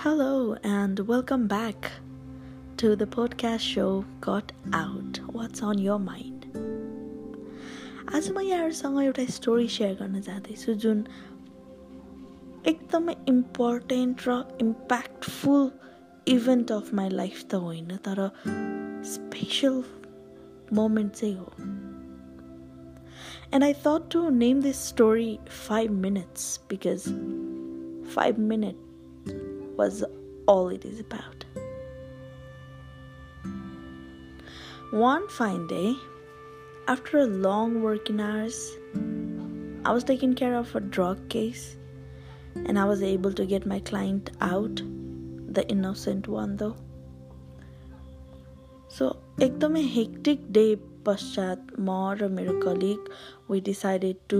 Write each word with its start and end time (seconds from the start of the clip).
Hello, 0.00 0.56
and 0.62 1.00
welcome 1.00 1.46
back 1.48 1.90
to 2.76 2.94
the 2.96 3.06
podcast 3.06 3.60
show 3.60 4.04
Got 4.20 4.52
Out 4.72 5.20
What's 5.32 5.62
on 5.62 5.78
Your 5.78 5.98
Mind. 5.98 6.46
आज 8.14 8.30
म 8.30 8.40
यहाँहरूसँग 8.40 9.02
एउटा 9.02 9.24
story 9.34 9.68
share 9.68 9.94
गर्न 9.94 10.20
जाँदैछु 10.20 10.74
जुन 10.84 11.04
एकदमै 12.66 13.14
important 13.28 14.28
raw 14.28 14.36
impactful 14.60 15.70
event 16.28 16.72
of 16.72 16.94
my 16.94 17.08
life 17.08 17.42
त 17.50 17.54
होइन 17.54 17.96
तर 18.06 18.30
स्पेसल 19.06 19.82
मोमेन्ट 20.72 21.12
चाहिँ 21.12 21.36
हो 21.36 21.52
and 23.54 23.64
I 23.64 23.72
thought 23.86 24.10
to 24.12 24.28
name 24.28 24.62
this 24.62 24.86
story 24.88 25.38
five 25.68 25.90
minutes 25.90 26.60
because 26.70 27.04
five 28.14 28.38
minute 28.38 28.76
was 29.80 30.04
all 30.46 30.68
it 30.68 30.84
is 30.84 31.00
about. 31.00 31.44
One 34.90 35.28
fine 35.28 35.66
day, 35.66 35.96
after 36.88 37.18
a 37.18 37.26
long 37.26 37.82
working 37.82 38.20
hours, 38.20 38.76
I 39.84 39.92
was 39.92 40.04
taking 40.04 40.34
care 40.34 40.54
of 40.54 40.74
a 40.74 40.80
drug 40.80 41.28
case 41.28 41.76
and 42.54 42.78
I 42.78 42.84
was 42.84 43.02
able 43.02 43.32
to 43.32 43.44
get 43.44 43.66
my 43.66 43.80
client 43.80 44.30
out, 44.40 44.82
the 45.58 45.66
innocent 45.68 46.28
one 46.28 46.56
though. 46.56 46.76
So, 48.88 49.16
एकदमै 49.38 49.82
hectic 49.94 50.52
day 50.52 50.76
पश्चात 51.06 51.72
म 51.78 51.90
र 52.18 52.28
मेरो 52.36 52.52
colleague 52.62 53.10
we 53.48 53.60
decided 53.60 54.16
to 54.28 54.38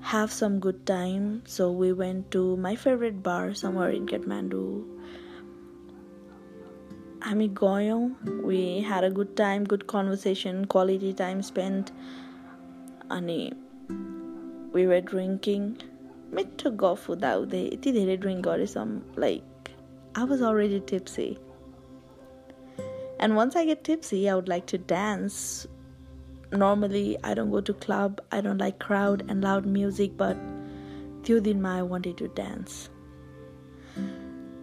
have 0.00 0.32
some 0.32 0.60
good 0.60 0.84
time. 0.86 1.42
So 1.46 1.70
we 1.70 1.92
went 1.92 2.30
to 2.30 2.56
my 2.56 2.76
favorite 2.76 3.22
bar 3.22 3.54
somewhere 3.54 3.90
in 3.90 4.06
Kathmandu. 4.06 4.84
हामी 7.20 7.48
गयौँ 7.54 8.44
we 8.44 8.80
had 8.82 9.04
a 9.04 9.10
good 9.10 9.36
time, 9.36 9.64
good 9.64 9.86
conversation, 9.86 10.64
quality 10.66 11.12
time 11.12 11.42
spent. 11.42 11.92
अनि 13.10 13.52
we 14.72 14.86
were 14.86 15.00
drinking. 15.00 15.74
मिठो 16.34 16.70
गफ 16.82 17.08
हुँदा 17.08 17.32
हुँदै 17.32 17.60
यति 17.64 17.92
धेरै 17.92 18.16
drink 18.22 18.44
गरेछौँ 18.46 18.88
like 19.18 19.56
I 20.18 20.24
was 20.24 20.40
already 20.40 20.80
tipsy. 20.80 21.38
And 23.20 23.36
once 23.36 23.54
I 23.54 23.66
get 23.66 23.84
tipsy, 23.84 24.30
I 24.30 24.34
would 24.34 24.48
like 24.48 24.66
to 24.66 24.78
dance 24.78 25.66
normally 26.52 27.16
I 27.22 27.34
don't 27.34 27.50
go 27.50 27.60
to 27.60 27.74
club, 27.74 28.20
I 28.32 28.40
don't 28.40 28.58
like 28.58 28.78
crowd 28.78 29.24
and 29.28 29.42
loud 29.42 29.66
music, 29.66 30.16
but 30.16 30.36
त्यो 31.22 31.66
I 31.66 31.82
wanted 31.82 32.16
to 32.18 32.28
dance. 32.28 32.88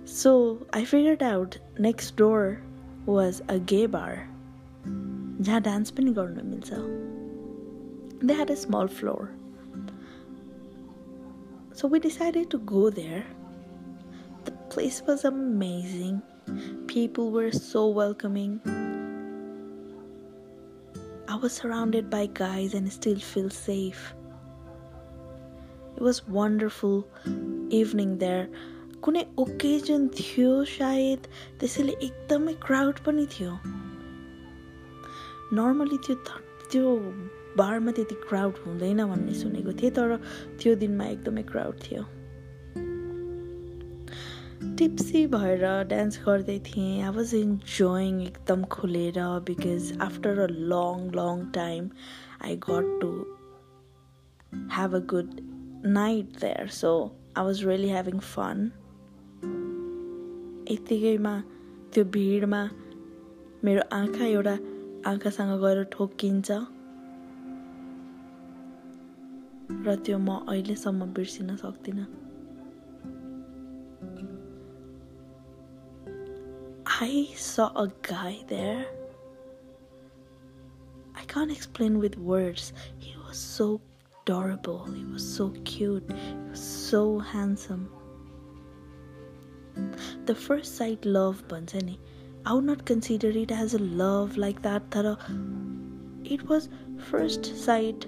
So 0.06 0.66
I 0.73 0.86
figured 0.86 1.23
out 1.23 1.58
next 1.78 2.16
door 2.16 2.61
was 3.06 3.42
a 3.47 3.59
gay 3.59 3.86
bar 3.86 4.28
जहाँ 5.45 5.61
dance 5.61 5.92
पनि 5.92 6.11
गर्नु 6.14 6.44
मिल्छ 6.50 6.73
They 8.28 8.36
had 8.39 8.50
a 8.50 8.56
small 8.56 8.88
floor. 8.88 9.31
So 11.80 11.88
we 11.88 12.00
decided 12.00 12.50
to 12.52 12.59
go 12.59 12.89
there. 12.89 13.25
The 14.45 14.53
place 14.75 15.02
was 15.08 15.25
amazing. 15.25 16.22
People 16.88 17.31
were 17.31 17.52
so 17.52 17.88
welcoming. 17.88 18.61
Was 21.41 21.53
surrounded 21.53 22.11
by 22.11 22.27
guys 22.27 22.75
and 22.75 22.92
still 22.92 23.17
feel 23.17 23.48
safe. 23.48 24.12
It 25.97 26.03
was 26.03 26.27
wonderful 26.27 27.06
evening 27.70 28.19
there. 28.19 28.48
कुनै 29.00 29.22
occasion 29.39 30.09
थियो 30.19 30.50
सायद 30.70 31.28
त्यसैले 31.60 31.94
एकदमै 32.09 32.54
crowd 32.66 33.03
पनि 33.06 33.26
थियो 33.34 33.53
normally 35.54 35.99
त्यो 36.06 36.16
त्यो 36.72 36.94
बारमा 37.62 37.93
त्यति 37.99 38.20
क्राउड 38.28 38.62
हुँदैन 38.66 39.05
भन्ने 39.15 39.34
सुनेको 39.43 39.72
थिएँ 39.82 39.94
तर 40.00 40.16
त्यो 40.59 40.75
दिनमा 40.82 41.06
एकदमै 41.15 41.43
क्राउड 41.55 41.82
थियो 41.87 42.03
टिप्सी 44.78 45.27
भएर 45.27 45.62
डान्स 45.91 46.19
गर्दै 46.27 46.59
थिएँ. 46.66 47.03
आई 47.03 47.11
वाज 47.15 47.34
इन्जोइङ 47.34 48.21
एकदम 48.22 48.62
खुलेर 48.75 49.16
because 49.47 49.87
after 50.00 50.39
a 50.39 50.47
long 50.72 51.00
long 51.15 51.41
time 51.55 51.89
I 52.44 52.56
got 52.66 53.00
to 53.00 53.09
have 54.75 54.94
a 54.94 55.00
good 55.12 55.41
night 55.97 56.38
there 56.41 56.69
so 56.77 56.93
I 57.38 57.44
was 57.44 57.65
really 57.67 57.88
having 57.88 58.19
fun 58.28 58.62
यत्तिकैमा 60.71 61.34
त्यो 61.94 62.05
भिडमा 62.19 62.62
मेरो 63.65 63.83
आँखा 63.99 64.25
एउटा 64.27 64.56
आँखासँग 65.12 65.59
गएर 65.65 65.83
ठोकिन्छ 65.93 66.50
र 69.87 69.97
त्यो 70.06 70.19
म 70.19 70.38
अहिलेसम्म 70.49 71.12
बिर्सिन 71.19 71.56
सक्दिनँ। 71.56 72.28
I 77.00 77.28
saw 77.36 77.69
a 77.76 77.92
guy 78.03 78.41
there. 78.48 78.84
I 81.14 81.22
can't 81.26 81.53
explain 81.53 82.00
with 82.00 82.19
words. 82.19 82.72
He 82.98 83.14
was 83.25 83.38
so 83.38 83.81
adorable, 84.22 84.84
he 84.86 85.04
was 85.04 85.22
so 85.22 85.50
cute, 85.64 86.10
he 86.10 86.34
was 86.50 86.60
so 86.60 87.20
handsome. 87.20 87.88
The 90.26 90.34
first 90.34 90.76
sight 90.76 91.04
love 91.04 91.47
Bansani. 91.47 91.98
I 92.44 92.54
would 92.54 92.64
not 92.64 92.84
consider 92.84 93.28
it 93.28 93.53
as 93.53 93.75
a 93.75 93.78
love 93.78 94.37
like 94.37 94.60
that, 94.62 94.91
Tara. 94.91 95.16
It 96.25 96.48
was 96.48 96.69
first 96.98 97.47
sight 97.64 98.06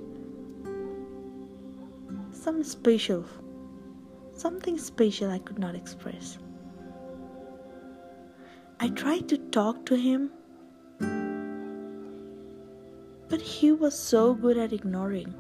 some 2.33 2.65
special, 2.65 3.25
something 4.33 4.79
special 4.79 5.31
I 5.31 5.39
could 5.39 5.61
not 5.61 5.77
express. 5.77 6.39
I 8.80 8.90
tried 8.90 9.28
to 9.30 9.38
talk 9.38 9.86
to 9.86 9.96
him, 9.96 10.32
but 13.30 13.42
he 13.42 13.72
was 13.72 13.98
so 13.98 14.34
good 14.34 14.58
at 14.58 14.74
ignoring. 14.74 15.34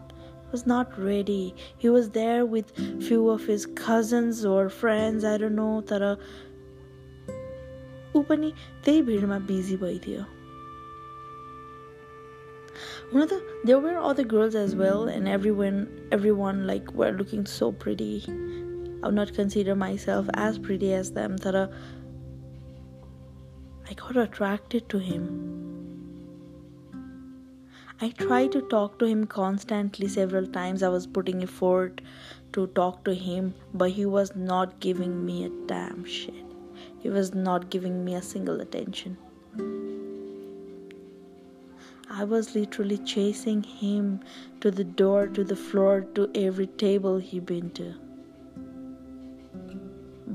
He 0.00 0.50
was 0.50 0.66
not 0.66 0.98
ready. 0.98 1.54
He 1.78 1.88
was 1.88 2.10
there 2.10 2.44
with 2.46 2.72
few 3.02 3.28
of 3.30 3.44
his 3.46 3.66
cousins 3.66 4.44
or 4.44 4.68
friends, 4.68 5.24
I 5.24 5.36
don't 5.38 5.54
know, 5.54 5.82
तर 5.82 6.16
ऊ 8.16 8.22
पनि 8.28 8.52
त्यही 8.84 9.02
भिडमा 9.02 9.38
busy 9.48 9.76
भइदियो 9.82 10.24
हुन 13.12 13.26
त 13.30 13.38
there 13.68 13.78
were 13.84 13.96
other 14.10 14.24
girls 14.24 14.54
as 14.54 14.74
well 14.82 15.08
and 15.14 15.28
everyone 15.28 15.78
everyone 16.16 16.66
like 16.66 16.92
were 17.00 17.12
looking 17.12 17.46
so 17.46 17.70
pretty 17.84 18.12
I 19.07 19.09
would 19.09 19.15
not 19.15 19.33
consider 19.33 19.73
myself 19.73 20.27
as 20.33 20.59
pretty 20.59 20.93
as 20.93 21.11
them 21.11 21.37
that 21.37 21.55
I 21.55 21.69
got 23.93 24.17
attracted 24.17 24.89
to 24.89 24.97
him. 24.97 25.23
I 28.01 28.09
tried 28.09 28.51
to 28.51 28.61
talk 28.63 28.99
to 28.99 29.05
him 29.05 29.25
constantly 29.25 30.09
several 30.09 30.45
times. 30.45 30.83
I 30.83 30.89
was 30.89 31.07
putting 31.07 31.41
effort 31.41 32.01
to 32.51 32.67
talk 32.67 33.05
to 33.05 33.13
him, 33.13 33.53
but 33.73 33.91
he 33.91 34.05
was 34.05 34.35
not 34.35 34.81
giving 34.81 35.25
me 35.25 35.45
a 35.45 35.51
damn 35.67 36.03
shit. 36.03 36.43
He 36.99 37.07
was 37.07 37.33
not 37.33 37.69
giving 37.69 38.03
me 38.03 38.15
a 38.15 38.21
single 38.21 38.59
attention. 38.59 39.15
I 42.09 42.25
was 42.25 42.55
literally 42.55 42.97
chasing 42.97 43.63
him 43.63 44.19
to 44.59 44.69
the 44.69 44.83
door, 44.83 45.27
to 45.27 45.45
the 45.45 45.55
floor, 45.55 46.01
to 46.15 46.29
every 46.35 46.67
table 46.67 47.19
he 47.19 47.39
been 47.39 47.69
to 47.69 47.93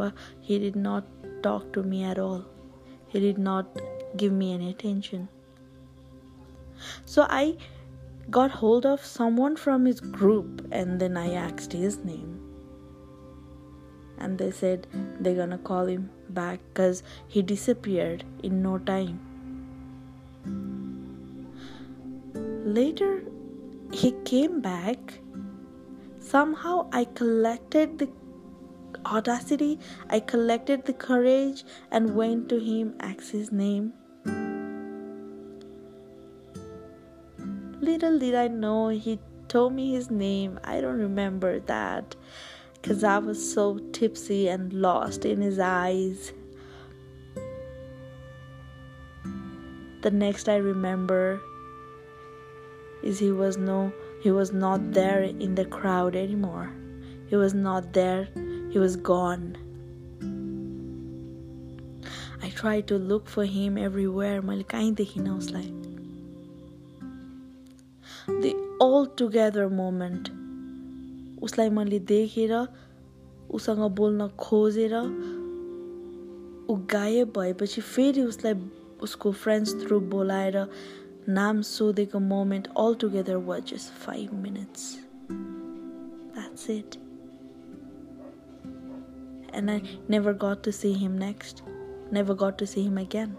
but 0.03 0.25
he 0.41 0.59
did 0.59 0.77
not 0.85 1.05
talk 1.43 1.73
to 1.75 1.83
me 1.95 2.03
at 2.05 2.19
all. 2.19 2.45
He 3.09 3.21
did 3.21 3.39
not 3.39 3.81
give 4.17 4.33
me 4.33 4.53
any 4.53 4.71
attention. 4.71 5.29
So 7.05 7.27
I 7.29 7.57
got 8.31 8.51
hold 8.51 8.87
of 8.93 9.05
someone 9.05 9.57
from 9.65 9.85
his 9.85 10.01
group 10.01 10.67
and 10.71 11.01
then 11.01 11.17
I 11.17 11.35
asked 11.35 11.73
his 11.73 11.99
name. 11.99 12.39
And 14.19 14.39
they 14.39 14.51
said 14.51 14.87
they're 15.21 15.41
gonna 15.43 15.59
call 15.59 15.87
him 15.87 16.09
back 16.31 16.61
because 16.69 17.03
he 17.29 17.43
disappeared 17.43 18.25
in 18.43 18.63
no 18.63 18.79
time. 18.79 19.21
Later, 22.81 23.23
he 23.93 24.13
came 24.33 24.61
back. 24.61 25.15
Somehow, 26.21 26.89
I 26.93 27.05
collected 27.05 27.99
the 27.99 28.09
audacity, 29.07 29.79
I 30.09 30.21
collected 30.21 30.85
the 30.85 30.93
courage 30.93 31.65
and 31.91 32.15
went 32.15 32.49
to 32.51 32.59
him, 32.59 32.95
asked 33.01 33.31
his 33.31 33.53
name. 33.53 33.93
Little 37.81 38.19
did 38.19 38.35
I 38.35 38.49
know 38.49 38.89
he 38.89 39.19
told 39.49 39.73
me 39.73 39.93
his 39.93 40.11
name. 40.11 40.61
I 40.65 40.81
don't 40.81 40.99
remember 40.99 41.61
that. 41.61 42.15
because 42.83 43.05
I 43.05 43.19
was 43.19 43.39
so 43.55 43.79
tipsy 43.93 44.49
and 44.49 44.73
lost 44.73 45.25
in 45.25 45.41
his 45.41 45.61
eyes. 45.61 46.33
The 50.03 50.11
next 50.11 50.49
I 50.49 50.57
remember 50.57 51.41
is 53.05 53.21
he 53.21 53.31
was 53.31 53.57
no 53.57 53.93
he 54.21 54.33
was 54.33 54.53
not 54.53 54.93
there 54.93 55.23
in 55.23 55.55
the 55.55 55.65
crowd 55.65 56.17
anymore. 56.17 56.73
He 57.29 57.37
was 57.37 57.55
not 57.55 57.93
there. 57.93 58.29
He 58.73 58.79
was 58.79 58.97
gone. 58.97 59.59
I 62.43 62.49
tried 62.51 62.87
to 62.89 62.97
look 62.97 63.29
for 63.29 63.45
him 63.45 63.77
everywhere. 63.79 64.41
मैले 64.43 64.63
कहीँ 64.71 64.95
देखिनँ 64.95 65.37
उसलाई 65.39 65.69
the 68.43 68.55
all 68.81 69.07
together 69.21 69.69
moment 69.71 70.31
उसलाई 71.43 71.71
मैले 71.71 71.99
देखेर 72.13 72.53
उसँग 73.51 73.83
बोल्न 73.97 74.29
खोजेर 74.39 74.95
ऊ 76.71 76.77
गायब 76.93 77.33
भएपछि 77.39 77.81
फेरि 77.81 78.23
उसलाई 78.23 78.55
उसको 79.03 79.33
फ्रेन्ड्स 79.33 79.75
थ्रु 79.83 80.01
बोलाएर 80.17 80.57
नाम 81.29 81.63
सोधेको 81.77 82.19
moment 82.19 82.69
all 82.79 82.95
together 83.01 83.37
was 83.49 83.63
just 83.73 83.93
five 84.07 84.35
minutes 84.43 84.95
that's 85.31 86.71
it 86.71 86.97
and 89.54 89.72
I 89.72 89.82
never 90.08 90.34
got 90.34 90.64
to 90.64 90.72
see 90.72 90.94
him 90.94 91.18
next, 91.18 91.64
never 92.12 92.34
got 92.34 92.58
to 92.60 92.68
see 92.68 92.84
him 92.84 92.98
again. 92.98 93.36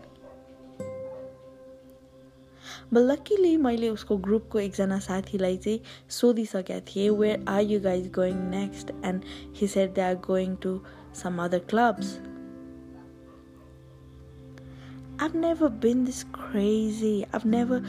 But 2.93 3.03
luckily 3.03 3.56
मैले 3.56 3.89
उसको 3.89 4.17
ग्रुपको 4.25 4.59
एकजना 4.59 4.99
साथीलाई 5.06 5.56
चाहिँ 5.56 5.81
सोधिसकेका 6.21 6.81
थिएँ 6.89 7.11
where 7.11 7.45
are 7.49 7.62
you 7.62 7.81
guys 7.81 8.11
going 8.15 8.37
next 8.50 8.91
and 9.05 9.25
he 9.56 9.69
said 9.69 9.93
they 9.95 10.00
are 10.00 10.15
going 10.27 10.55
to 10.65 10.79
some 11.23 11.43
other 11.45 11.59
clubs 11.73 12.19
I've 15.21 15.35
never 15.35 15.69
been 15.69 16.05
this 16.05 16.25
crazy. 16.33 17.27
I've 17.33 17.45
never 17.45 17.83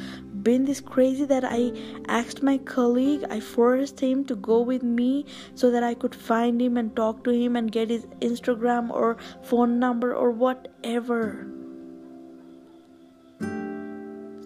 been 0.44 0.66
this 0.66 0.80
crazy 0.80 1.24
that 1.24 1.44
I 1.44 1.72
asked 2.06 2.42
my 2.42 2.58
colleague, 2.58 3.24
I 3.30 3.40
forced 3.40 3.98
him 3.98 4.24
to 4.26 4.36
go 4.36 4.60
with 4.60 4.82
me 4.82 5.24
so 5.54 5.70
that 5.70 5.82
I 5.82 5.94
could 5.94 6.14
find 6.14 6.60
him 6.60 6.76
and 6.76 6.94
talk 6.94 7.24
to 7.24 7.30
him 7.30 7.56
and 7.56 7.72
get 7.72 7.90
his 7.90 8.06
Instagram 8.20 8.90
or 8.90 9.16
phone 9.42 9.78
number 9.78 10.14
or 10.14 10.30
whatever. 10.30 11.46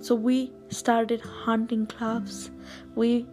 So 0.00 0.14
we 0.14 0.52
started 0.70 1.20
hunting 1.20 1.86
clubs. 1.86 2.50
We 2.94 3.26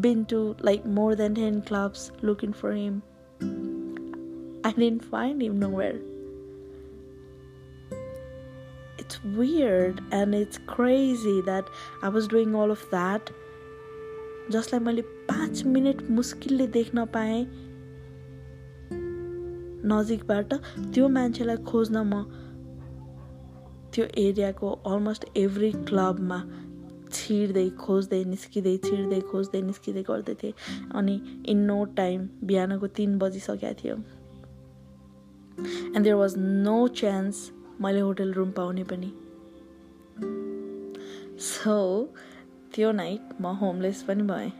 been 0.00 0.24
to 0.26 0.56
like 0.60 0.84
more 0.84 1.14
than 1.14 1.34
10 1.36 1.62
clubs 1.62 2.10
looking 2.22 2.52
for 2.52 2.72
him. 2.72 3.02
I 4.64 4.72
didn't 4.72 5.04
find 5.04 5.40
him 5.42 5.60
nowhere. 5.60 6.00
It's 9.04 9.20
weird 9.36 10.00
and 10.10 10.34
it's 10.34 10.58
crazy 10.66 11.40
that 11.42 11.68
I 12.02 12.08
was 12.08 12.26
doing 12.26 12.54
all 12.54 12.70
of 12.70 12.84
that. 12.90 13.32
जसलाई 14.50 14.80
मैले 14.80 15.02
पाँच 15.28 15.64
minute 15.64 16.02
मुस्किलले 16.10 16.66
देख्न 16.72 17.04
पाएँ 17.16 17.44
नजिकबाट 19.92 20.54
त्यो 20.94 21.08
मान्छेलाई 21.08 21.56
खोज्न 21.70 21.96
म 22.12 22.22
त्यो 23.94 24.04
एरियाको 24.18 24.70
अलमोस्ट 24.92 25.24
एभ्री 25.36 25.70
क्लबमा 25.88 26.38
छिर्दै 27.12 27.68
खोज्दै 27.80 28.22
निस्किँदै 28.30 28.76
छिर्दै 28.84 29.20
खोज्दै 29.30 29.60
निस्किँदै 29.62 30.02
गर्दै 30.08 30.34
थिएँ। 30.42 30.54
अनि 30.98 31.14
इन 31.52 31.58
नो 31.66 31.84
टाइम 32.00 32.28
बिहानको 32.44 32.86
तिन 32.96 33.18
बजिसकेको 33.18 33.74
थियो। 33.82 33.96
And 35.94 36.02
there 36.04 36.16
was 36.22 36.34
no 36.38 36.78
chance 37.02 37.50
मैले 37.81 37.99
होटल 37.99 38.33
रुम 38.33 38.51
पाउने 38.59 38.83
पनि 38.91 39.11
सो 41.49 41.77
त्यो 42.75 42.91
नाइट 43.01 43.29
म 43.41 43.55
होमलेस 43.63 44.03
पनि 44.09 44.23
भएँ 44.33 44.51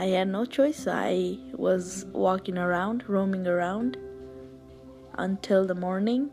I 0.00 0.04
had 0.10 0.28
no 0.32 0.40
choice. 0.56 0.80
I 0.86 1.38
was 1.62 1.86
walking 2.24 2.58
around, 2.64 3.02
roaming 3.14 3.48
around. 3.52 3.96
until 5.18 5.66
the 5.66 5.74
morning. 5.74 6.30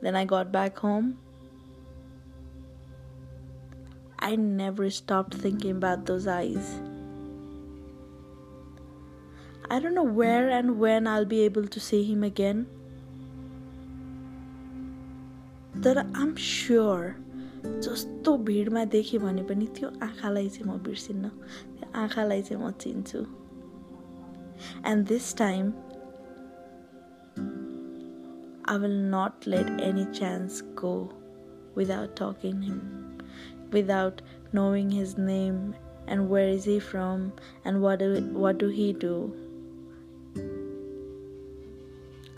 Then 0.00 0.16
I 0.16 0.24
got 0.24 0.50
back 0.50 0.78
home. 0.78 1.18
I 4.18 4.36
never 4.36 4.88
stopped 4.90 5.34
thinking 5.34 5.72
about 5.72 6.06
those 6.06 6.26
eyes. 6.26 6.80
I 9.74 9.78
don't 9.78 9.94
know 9.94 10.02
where 10.02 10.50
and 10.50 10.78
when 10.78 11.06
I'll 11.06 11.24
be 11.24 11.40
able 11.40 11.66
to 11.68 11.80
see 11.80 12.04
him 12.04 12.22
again. 12.24 12.66
तर 15.84 15.98
आम 15.98 16.34
sure 16.38 17.14
जस्तो 17.84 18.36
भिडमा 18.46 18.84
देखेँ 18.94 19.20
भने 19.20 19.42
पनि 19.48 19.66
त्यो 19.76 19.88
आँखालाई 20.02 20.48
चाहिँ 20.48 20.66
म 20.72 20.78
बिर्सिन्न 20.84 21.28
त्यो 21.28 21.90
आँखालाई 22.00 22.42
चाहिँ 22.42 22.62
म 22.64 22.70
चिन्छु 22.70 23.18
and 24.86 25.06
this 25.08 25.36
time 25.36 25.72
I 28.72 28.76
will 28.76 29.00
not 29.12 29.46
let 29.46 29.68
any 29.80 30.04
chance 30.12 30.60
go 30.76 31.10
without 31.74 32.14
talking 32.14 32.60
to 32.60 32.66
him, 32.66 33.18
without 33.72 34.22
knowing 34.52 34.90
his 34.90 35.18
name 35.18 35.74
and 36.06 36.28
where 36.28 36.48
is 36.48 36.66
he 36.66 36.78
from 36.78 37.32
and 37.64 37.82
what 37.82 37.98
do, 37.98 38.20
what 38.32 38.58
do 38.58 38.68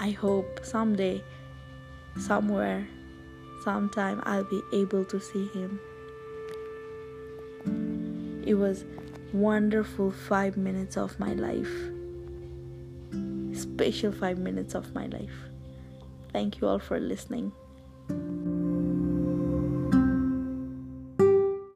I 0.07 0.11
hope 0.11 0.61
someday, 0.63 1.21
somewhere, 2.17 2.87
sometime 3.65 4.23
I'll 4.25 4.45
be 4.45 4.61
able 4.71 5.03
to 5.03 5.19
see 5.19 5.47
him. 5.47 5.81
It 8.45 8.53
was 8.53 8.85
wonderful 9.33 10.11
5 10.11 10.55
minutes 10.55 10.95
of 10.95 11.19
my 11.19 11.33
life. 11.33 11.73
Special 13.51 14.13
5 14.13 14.37
minutes 14.37 14.75
of 14.75 14.95
my 14.95 15.07
life. 15.07 15.49
Thank 16.31 16.61
you 16.61 16.69
all 16.69 16.79
for 16.79 17.01
listening. 17.01 17.51